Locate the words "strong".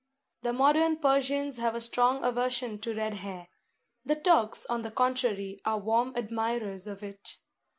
1.79-2.23